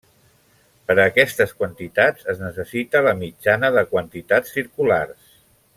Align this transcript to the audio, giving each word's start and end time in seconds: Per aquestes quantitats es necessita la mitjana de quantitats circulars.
Per 0.87 0.95
aquestes 1.03 1.53
quantitats 1.59 2.31
es 2.35 2.41
necessita 2.45 3.05
la 3.09 3.13
mitjana 3.21 3.73
de 3.77 3.85
quantitats 3.93 4.57
circulars. 4.59 5.35